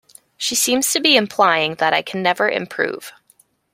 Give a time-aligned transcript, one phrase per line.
[0.35, 3.13] She seems to be implying that I can never improve.